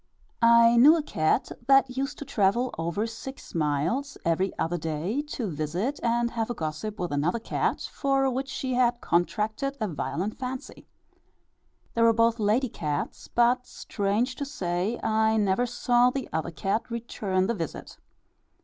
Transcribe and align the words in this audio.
I 0.41 0.77
knew 0.77 0.97
a 0.97 1.03
cat 1.03 1.51
that 1.67 1.95
used 1.95 2.17
to 2.17 2.25
travel 2.25 2.73
over 2.75 3.05
six 3.05 3.53
miles 3.53 4.17
every 4.25 4.51
other 4.57 4.79
day 4.79 5.21
to 5.27 5.45
visit 5.47 5.99
and 6.01 6.31
have 6.31 6.49
a 6.49 6.55
gossip 6.55 6.97
with 6.99 7.11
another 7.11 7.37
cat 7.37 7.81
for 7.81 8.27
which 8.27 8.47
she 8.49 8.73
had 8.73 8.99
contracted 8.99 9.77
a 9.79 9.87
violent 9.87 10.39
fancy. 10.39 10.87
They 11.93 12.01
were 12.01 12.13
both 12.13 12.39
lady 12.39 12.67
cats; 12.69 13.27
but, 13.27 13.67
strange 13.67 14.35
to 14.37 14.43
say, 14.45 14.99
I 15.03 15.37
never 15.37 15.67
saw 15.67 16.09
the 16.09 16.27
other 16.33 16.49
cat 16.49 16.89
return 16.89 17.45
the 17.45 17.53
visit. 17.53 17.99